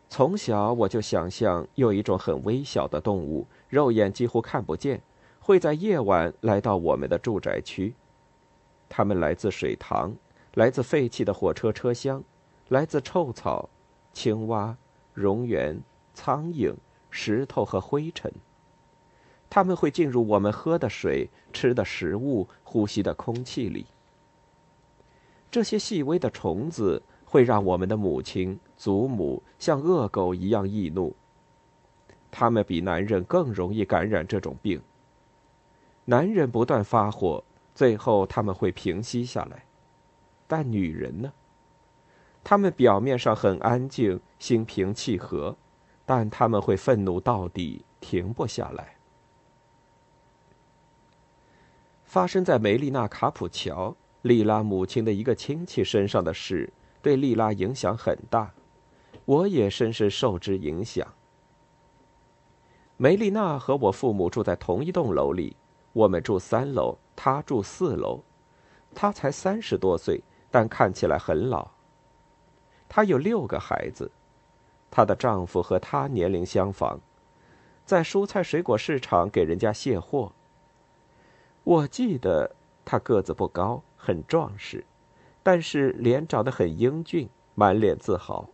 [0.09, 5.03] 从小我就想象有一种很微小的动物，肉眼几乎看不见，
[5.39, 7.95] 会在夜晚来到我们的住宅区。
[8.89, 10.17] 它们来自水塘，
[10.55, 12.23] 来自废弃的火车车厢，
[12.69, 13.69] 来自臭草、
[14.13, 14.77] 青蛙、
[15.15, 15.79] 蝾螈、
[16.13, 16.75] 苍蝇、
[17.11, 18.33] 石头和灰尘。
[19.49, 23.87] 他们会进入我们喝的水、吃的食物、呼吸的空气里。
[25.51, 31.15] 这些细微的虫子会让我们的母亲、祖母像恶狗一样易怒。
[32.31, 34.81] 他们比男人更容易感染这种病。
[36.05, 37.43] 男人不断发火，
[37.75, 39.65] 最后他们会平息下来，
[40.51, 41.33] 但女人呢？
[42.43, 45.57] 他们表面上很安静、心平气和，
[46.05, 48.97] 但他们会愤怒到底，停不下来。
[52.05, 58.53] 发生在梅丽娜·卡普乔莉拉母亲的一个亲戚身上的事，对莉拉影响很大，
[59.25, 61.07] 我也深深受之影响。
[62.97, 65.57] 梅丽娜和我父母住在同一栋楼里，
[65.93, 68.25] 我们住三楼，她住四楼。
[68.93, 71.69] 她才三十多岁，但看起来很老。
[72.89, 74.11] 她有六个孩子，
[74.91, 76.99] 她的丈夫和她年龄相仿，
[77.85, 80.33] 在蔬菜水果市场给人家卸货。
[81.63, 84.85] 我记得他个子不高，很壮实，
[85.43, 88.49] 但是脸长得很英俊，满脸自豪。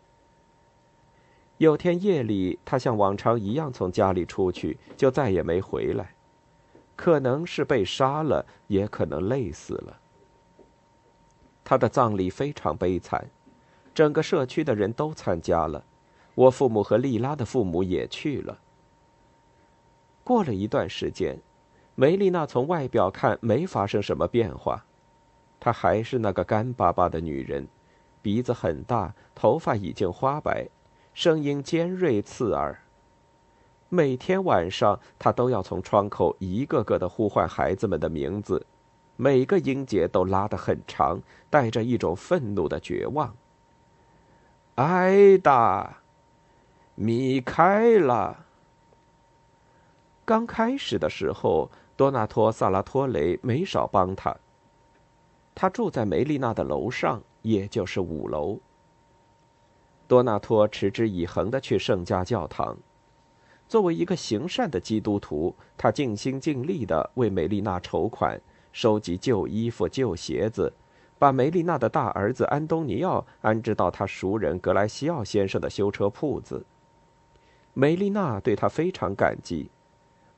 [1.59, 6.15] 有天夜里，他像往常一样从家里出去，就再也没回来，
[6.97, 10.01] 可能是被杀了，也可能累死了。
[11.67, 13.29] 他的葬礼非常悲惨，
[13.93, 15.85] 整个社区的人都参加了，
[16.37, 18.61] 我父母和莉拉的父母也去了。
[20.23, 21.37] 过了一段时间。
[21.99, 24.85] 梅丽娜从外表看没发生什么变化，
[25.59, 27.67] 她还是那个干巴巴的女人，
[28.21, 30.69] 鼻子很大，头发已经花白，
[31.15, 32.79] 声音尖锐刺耳。
[33.89, 38.67] 每天晚上，她都要从窗口一个个的呼唤孩子们的名字，
[39.17, 43.35] 每个音节都拉得很长，带着一种愤怒的绝望。
[44.77, 45.99] 艾达，
[46.95, 48.45] 米开了。
[50.25, 51.71] 刚开始的时候。
[51.97, 54.37] 多纳托·萨拉托雷没少帮他。
[55.55, 58.61] 他住在梅丽娜的楼上，也就是五楼。
[60.07, 62.77] 多纳托持之以恒的去圣家教堂。
[63.67, 68.39] 作为一个行善的基督徒，他尽心尽力的为梅丽娜筹款，
[68.77, 70.71] 收集旧衣服、旧鞋子，
[71.19, 76.63] 把梅丽娜的大儿子安东尼奥安置到他熟人格莱西奥先生的修车铺子。
[77.73, 79.71] 梅丽娜对他非常感激。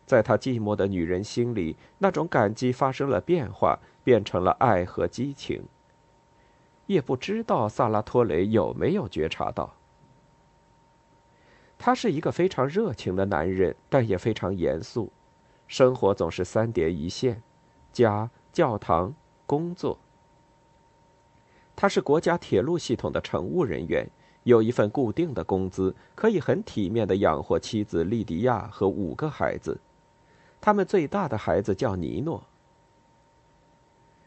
[0.06, 5.64] 在她寂寞的女人心里，那种感激发生了变化，变成了爱和激情。
[6.86, 9.74] 也不知道萨拉托雷有没有觉察到。
[11.76, 15.10] 他是一个非常热情的男人，但也非常严肃，
[15.66, 17.42] 生活总是三点一线：
[17.92, 19.14] 家、教堂、
[19.46, 19.96] 工作。
[21.76, 24.10] 他是国家铁路系统的乘务人员，
[24.42, 29.80] 有一份固定的工资，可以很体面的养活妻子莉迪亚和五个孩子。
[30.60, 32.42] 他们最大的孩子叫尼诺。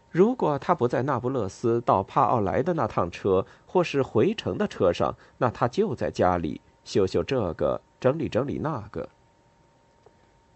[0.09, 9.09] 如果他不在那不勒斯到帕奥莱的那趟车，或是回程的车上，那他就在家里修修这个，整理整理那个。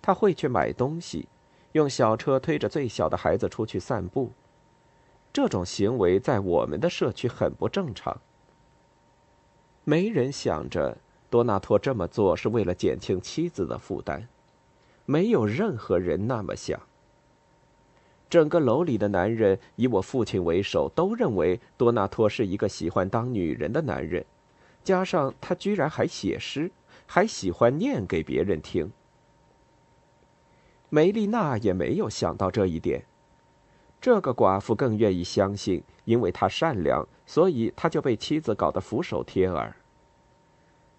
[0.02, 1.28] 他会去买东西，
[1.76, 4.32] 用小车推着最小的孩子出去散步。
[5.34, 8.18] 这种行为在我们的社区很不正常。
[9.84, 10.98] 没人想着
[11.30, 14.26] 多纳托这么做是为了减轻妻子的负担。
[15.06, 16.80] 没有任何人那么想。
[18.30, 24.26] 整个楼里的男人，以我父亲为首，都认为多纳托是一个喜欢当女人的男人。
[24.82, 26.72] 加上他居然还写诗，
[27.06, 28.90] 还喜欢念给别人听。
[30.96, 33.04] 梅丽娜也没有想到这一点。
[34.00, 39.76] 这个寡妇更愿意相信，因为她善良，所以她就被妻子搞得俯首帖耳。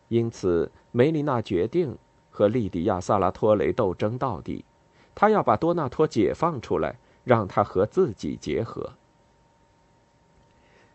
[0.09, 1.97] 因此，梅丽娜决定
[2.31, 4.67] 和利迪亚·萨拉托雷斗争到底。
[5.15, 8.93] 她要把多纳托解放出来，让他和自己结合。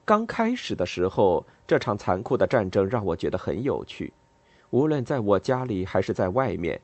[0.06, 4.14] 刚开始的时候，这场残酷的战争让我觉得很有趣。
[4.70, 6.80] 无论在我家里还是在外面，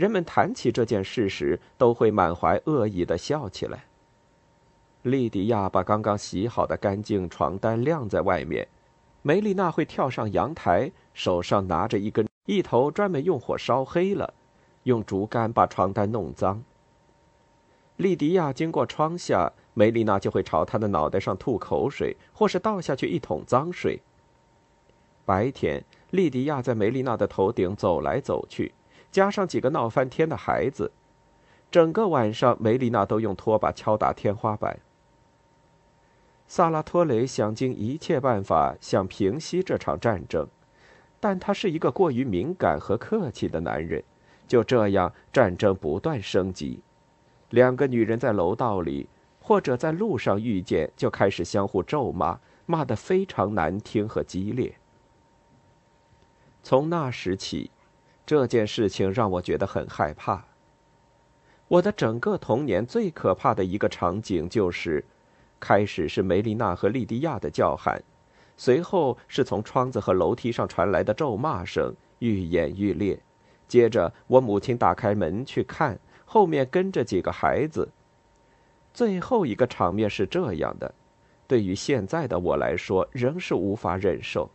[0.00, 3.84] 人们谈起这件事时，都会满怀恶意的笑起来。
[5.02, 8.66] 莉迪亚把刚刚洗好的干净床单晾在外面，
[9.20, 14.32] 梅丽娜会跳上阳台，手上拿着一根，一头专门用火烧黑了，
[14.84, 16.62] 用竹竿把床单弄脏。
[17.98, 19.52] 莉迪亚经过窗下。
[19.72, 24.00] 梅丽娜就会朝他的脑袋上吐口水，或是倒下去一桶脏水。
[25.24, 28.74] 白天，莉迪亚在梅丽娜的头顶走来走去，
[29.10, 30.92] 加上几个闹翻天的孩子，
[31.70, 34.78] 整个晚上梅丽娜都用拖把敲打天花板。
[36.46, 40.48] 萨拉托雷想尽一切办法想平息这场战争，
[41.20, 44.02] 但他是一个过于敏感和客气的男人。
[44.48, 46.82] 就这样，战争不断升级。
[47.50, 49.08] 两个女人在楼道里。
[49.42, 54.76] 或者在路上遇见，就开始相互咒骂，骂得非常难听和激烈。
[56.62, 57.70] 从那时起，
[58.30, 60.44] 这件事情让我觉得很害怕。
[61.66, 65.04] 我的整个童年最可怕的一个场景就是：
[65.58, 68.00] 开始是梅丽娜和莉迪亚的叫喊，
[68.56, 73.18] 随后是从窗子和楼梯上传来的咒骂声，愈演愈烈。
[73.66, 77.88] 接着，我母亲打开门去看，后面跟着几个孩子。
[78.94, 80.94] 最后一个场面是这样的，
[81.48, 84.48] 对于现在的我来说，仍是无法忍受。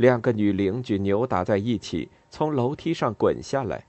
[0.00, 3.84] 两个女邻居扭打在一起，从楼梯上滚下来。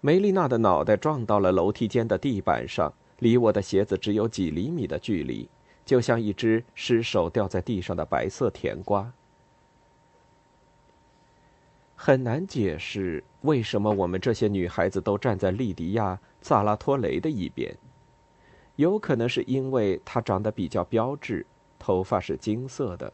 [0.00, 5.48] 梅丽娜的脑袋撞到了楼梯间的地板上，离我的鞋子只有几厘米的距离，
[5.84, 9.12] 就像一只失手掉在地上的白色甜瓜。
[11.94, 17.78] 很难解释为什么我们这些女孩子都站在莉迪亚·萨拉托雷的一边。
[18.74, 21.46] 有可能是因为她长得比较标致，
[21.78, 23.12] 头发是金色的，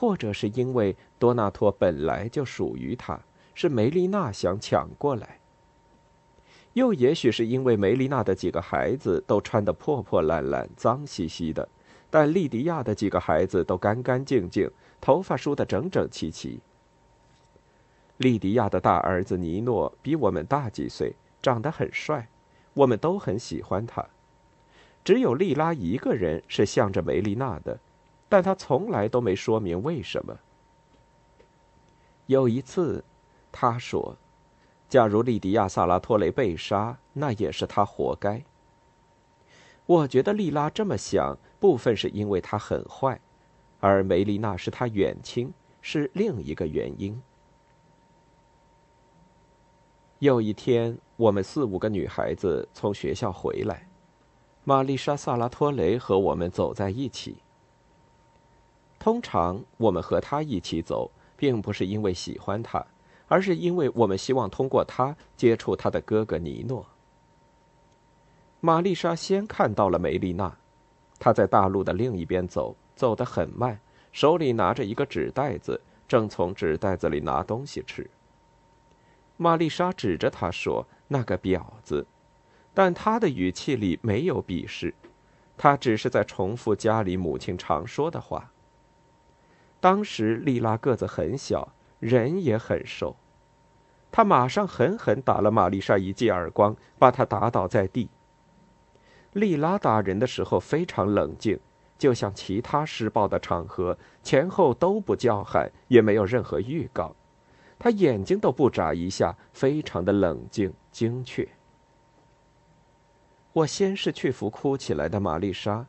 [0.00, 3.20] 或者是因为多纳托本来就属于他，
[3.52, 5.40] 是梅丽娜想抢过来。
[6.74, 11.68] 又也许是因为梅丽娜的几个孩子都穿得破破烂烂、脏兮兮的，
[12.10, 14.70] 但莉迪亚的几个孩子都干干净净，
[15.00, 16.60] 头发梳得整整齐齐。
[18.18, 22.28] 莉迪亚的大儿子尼诺比我们大几岁，长得很帅，
[22.72, 24.06] 我们都很喜欢他。
[25.02, 27.80] 只有莉拉一个人是向着梅丽娜的，
[28.28, 30.38] 但他从来都没说明为什么。
[32.26, 33.04] 有一次，
[33.50, 34.16] 他说
[34.88, 38.44] ：“假如莉迪亚·萨拉托雷被杀，那也是他活该。”
[39.86, 43.18] 我觉得莉拉这么想，部分是因为她很坏，
[43.80, 45.50] 而梅丽娜是她远亲，
[45.80, 47.22] 是另一个原因。
[50.18, 53.88] 有一天，我们四五个女孩子从学校回来。
[54.64, 57.38] 玛丽莎·萨拉托雷和我们走在一起。
[58.98, 62.84] 通常我们和他一起走，并不是因为喜欢他，
[63.28, 66.84] 而是因为我们希望通过他接触他的哥哥尼诺。
[68.60, 70.56] 玛丽莎先看到了梅丽娜，
[71.20, 73.78] 她在大路的另一边走，走得很慢，
[74.10, 78.10] 手里拿着一个纸袋子，正从纸袋子里拿东西吃。
[79.36, 82.04] 玛丽莎指着他说：“那个婊子。”
[82.74, 84.92] 但他的语气里没有鄙视，
[85.56, 88.50] 他只是在重复家里母亲常说的话。
[89.80, 93.16] 当时莉拉个子很小，人也很瘦，
[94.10, 98.08] 他马上狠狠打了玛丽莎一记耳光，把她打倒在地。
[99.32, 101.60] 莉拉打人的时候非常冷静，
[101.96, 107.14] 就像其他施暴的场合，前后都不叫喊，也没有任何预告，
[107.78, 111.46] 他眼睛都不眨一下，非常的冷静精确。
[113.52, 115.86] 我先是去扶哭起来的玛丽莎，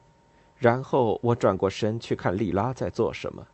[0.58, 3.48] 然后我转过身去看莉拉在做什么。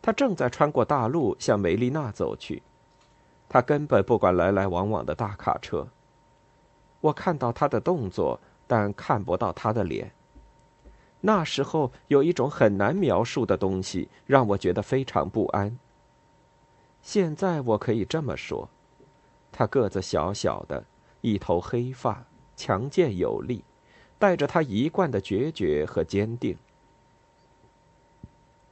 [0.00, 2.62] 他正在穿过大路向梅丽娜走去，
[3.48, 5.86] 他根本不管来来往往的大卡车。
[7.00, 10.10] 我看到他的动作，但看不到他的脸。
[11.20, 15.78] 那时候有一种很难描述的东西让我觉得非常不安。
[17.02, 18.68] 现在我可以这么说：
[19.50, 20.84] 他个子小小的，
[21.20, 22.24] 一头黑发。
[22.56, 23.62] 强健有力，
[24.18, 26.56] 带着他一贯的决绝和坚定。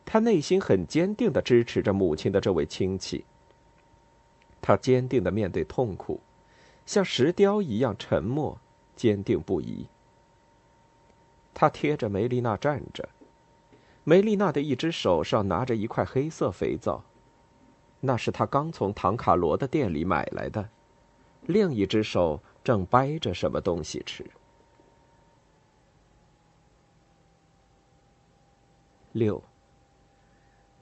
[0.07, 3.24] 他内心很坚定的支持着母亲的这位亲戚。
[4.62, 6.20] 他坚定的面对痛苦，
[6.86, 8.59] 像石雕一样沉默、
[8.94, 9.86] 坚定不移。
[11.52, 13.09] 他贴着梅丽娜站着，
[14.04, 17.02] 梅丽娜的一只手上拿着一块黑色肥皂，
[18.00, 20.68] 那是他刚从唐卡罗的店里买来的，
[21.42, 24.24] 另一只手正掰着什么东西吃。
[29.12, 29.42] 六。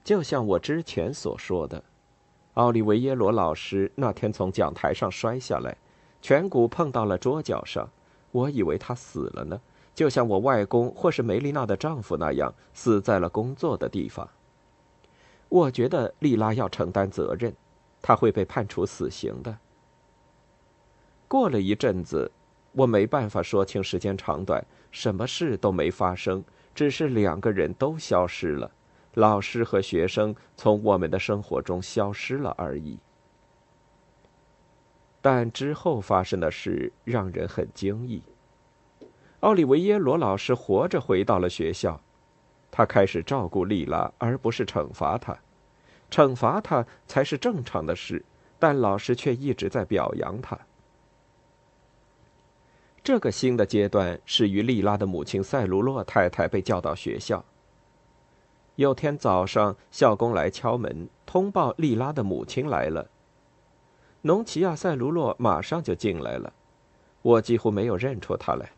[0.05, 1.83] 就像我之前所说的，
[2.55, 5.75] 奥利维耶罗老师那天从讲台上摔下来，
[6.23, 7.89] 颧骨碰到了桌角上，
[8.31, 9.59] 我以为他死了呢，
[9.95, 14.29] 就像我外公或是梅丽娜的丈夫那样，死在了工作的地方。
[15.49, 17.55] 我觉得莉拉要承担责任，
[18.03, 19.57] 她会被判处死刑的。
[21.27, 22.31] 过了一阵子，
[22.73, 26.45] 我没办法说清时间长短，什么事都没发生，
[26.75, 28.71] 只是两个人都消失了。
[29.15, 32.99] 老师和学生从我们的生活中消失了而已，
[35.23, 38.23] 但之后发生的事让人很惊异。
[39.41, 42.01] 奥利维耶罗老师活着回到了学校，
[42.71, 45.39] 他开始照顾莉拉，而不是惩罚她。
[46.11, 48.25] 惩罚她才是正常的事，
[48.59, 50.59] 但老师却一直在表扬她。
[53.03, 57.45] 这个新的阶段始于莉拉的母亲塞卢洛太太被叫到学校。
[58.77, 63.09] 有天早上，校工来敲门，通报莉拉的母亲来了。
[64.22, 66.53] 农奇亚·塞卢洛马上就进来了，
[67.22, 68.72] 我几乎没有认出她来。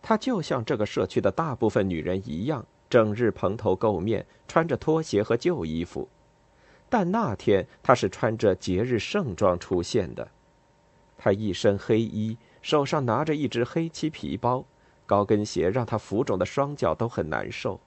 [0.00, 6.08] 她就像这个社区的大部分女人一样，整日蓬头垢面，穿着拖鞋和旧衣服。
[6.88, 10.26] 但那天她是穿着节日盛装出现的。
[11.18, 14.64] 她一身黑衣，手上拿着一只黑漆皮包，
[15.04, 17.78] 高跟鞋让她浮肿的双脚都很难受。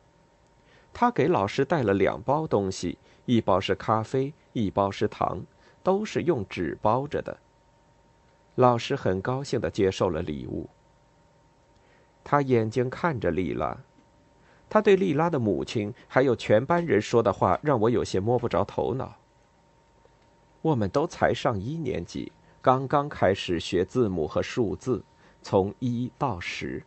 [0.98, 5.44] 他给老师带了两包东西，一包是咖啡，一包是糖，
[5.84, 7.38] 都是用纸包着的。
[8.56, 10.70] 老师很高兴的接受了礼物。
[12.24, 13.78] 他眼睛看着丽拉，
[14.70, 19.16] 他对丽拉的母亲还有全班人说的话让我有些摸不着头脑。
[20.62, 22.32] 我们都才上一年级，
[22.62, 25.04] 刚刚开始学字母和数字，
[25.42, 26.82] 从一到十，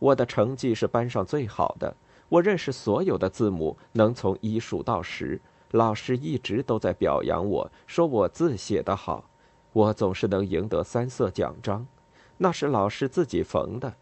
[0.00, 1.96] 我的成绩是班上最好的。
[2.28, 5.40] 我认识所有的字母，能从一数到十。
[5.70, 9.28] 老师一直都在表扬我，说我字写得好。
[9.72, 11.86] 我总是能赢得三色奖章，
[12.38, 13.94] 那是老师自己缝的。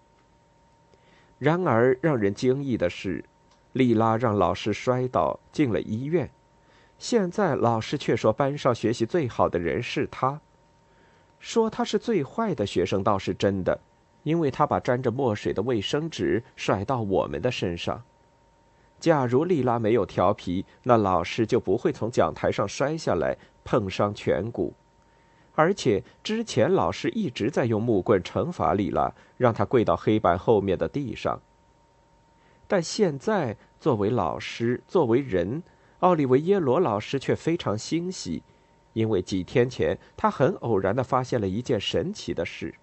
[1.38, 3.24] 然而，让人惊异的是，
[3.72, 6.30] 丽拉让老师摔倒，进了医院。
[6.98, 10.40] 现在，老师却说班上学习最好的人是他，
[11.40, 13.80] 说他是最坏的学生倒是真的，
[14.22, 18.04] 因为他把沾着墨水的卫生纸甩到我们的身上。
[19.02, 24.74] 假如莉拉没有调皮，那老师就不会从讲台上摔下来，碰伤颧骨。
[25.56, 31.40] 而且之前老师一直在用木棍惩罚莉拉，让她跪到黑板后面的地上。
[32.68, 35.64] 但现在作为老师，作为人，
[35.98, 38.44] 奥利维耶罗老师却非常欣喜，
[38.92, 42.76] 因为几天前他很偶然的发现了一件神奇的事。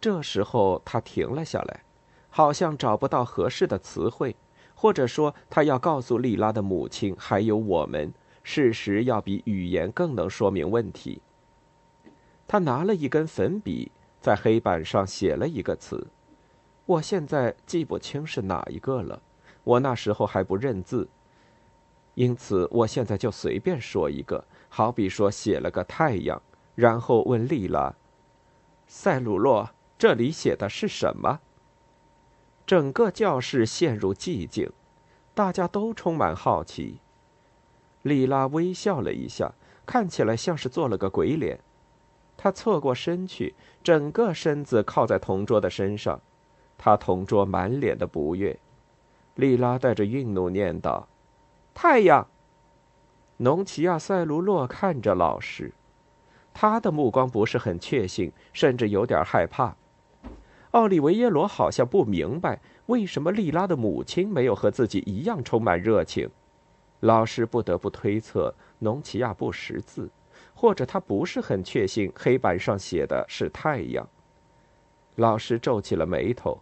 [0.00, 1.80] 这时候他停了下来。
[2.36, 4.34] 好像找不到合适的词汇，
[4.74, 8.12] 或者说，他要告诉莉拉的母亲还有我们，
[8.42, 11.22] 事实要比语言更能说明问题。
[12.48, 16.08] 他拿了一根粉笔，在黑板上写了一个词，
[16.86, 19.22] 我现在记不清是哪一个了。
[19.62, 21.08] 我那时候还不认字，
[22.14, 26.42] 因此我现在就随便说一个，好比说写了个太阳，
[26.74, 27.94] 然后问莉拉
[28.88, 31.38] ：“塞鲁洛，这里写的是什么？”
[32.66, 34.70] 整个教室陷入寂静，
[35.34, 37.00] 大家都充满好奇。
[38.02, 39.52] 莉拉微笑了一下，
[39.84, 41.60] 看起来像是做了个鬼脸。
[42.36, 46.20] 她侧过身去，整个身子靠在同桌的身上。
[46.76, 48.58] 她同桌满脸的不悦。
[49.34, 51.08] 莉拉带着愠怒念道
[51.74, 52.28] ：“太阳。”
[53.38, 55.72] 农奇亚·塞卢洛看着老师，
[56.52, 59.76] 他的目光不是很确信，甚至有点害怕。
[60.74, 66.28] 奥利维耶罗好像不明白为什么莉拉的母亲没有和自己一样充满热情。
[66.98, 70.10] 老师不得不推测，农奇亚不识字，
[70.52, 74.08] 或者他不是很确信黑板上写的是太阳。
[75.14, 76.58] 老师皱起了眉头。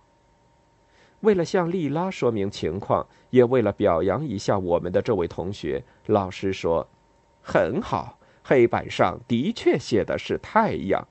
[1.21, 6.87] 为了向莉拉说明情况，也为了表扬一下我们的这位同学，老师说
[7.41, 11.03] ：“很好，黑板上的确写的是太阳。”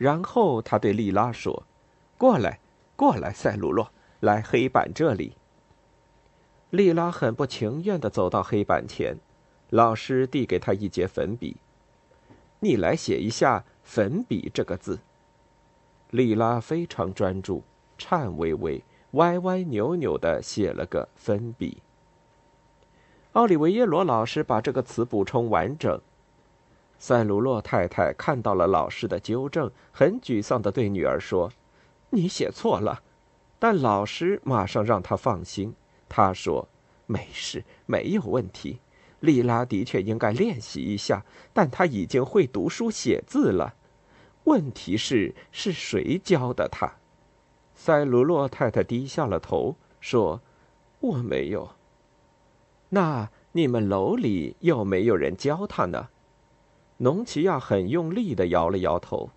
[0.00, 1.64] 然后他对莉拉说
[2.16, 2.58] ：“过来，
[2.96, 3.90] 过来，塞鲁洛，
[4.20, 5.36] 来黑板这里。”
[6.70, 9.18] 莉拉很不情愿的走到黑板前，
[9.68, 11.58] 老师递给他一节粉笔
[12.60, 15.00] ：“你来写一下‘粉笔’这个字。”
[16.08, 17.62] 莉拉非常专注，
[17.98, 21.82] 颤巍巍、歪歪扭扭的写了个“粉笔”。
[23.32, 26.00] 奥利维耶罗老师把这个词补充完整。
[27.02, 31.50] 塞鲁洛太太看到了老师的纠正，很沮丧的对女儿说
[32.10, 33.02] ：“你写错了。”
[33.58, 35.74] 但老师马上让她放心，
[36.10, 36.68] 他说
[37.08, 38.80] ：“没事，没有问题。
[39.20, 41.24] 莉拉的确应该练习一下，
[41.54, 43.74] 但她已经会读书写字了。
[44.44, 46.96] 问题是，是谁教的她？”
[47.74, 50.42] 塞鲁洛太太低下了头，说
[51.00, 51.70] ：“我没有。”
[52.90, 56.08] 那你们楼里有没有人教她呢？
[57.02, 59.30] 农奇亚很用力的摇了摇头。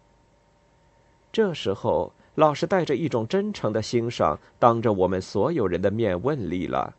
[1.32, 6.93] 这时候，老师带着一种真诚的欣赏，当着我们所有人的面问丽拉：“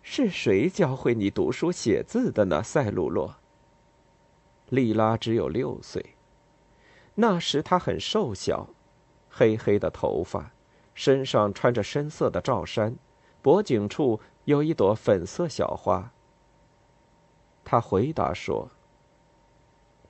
[0.00, 3.34] 是谁教会你读书写字的呢？”塞鲁洛。
[4.68, 6.14] 丽拉只有六岁，
[7.16, 8.68] 那时她很瘦小，
[9.28, 10.52] 黑黑的头发，
[10.94, 12.96] 身上穿着深色的罩衫，
[13.40, 14.20] 脖颈处。
[14.44, 16.10] 有一朵粉色小花。
[17.62, 18.68] 他回答说：“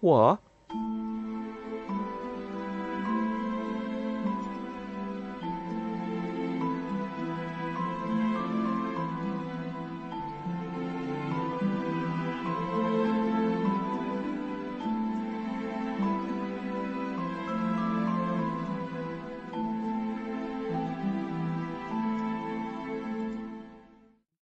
[0.03, 0.37] 我？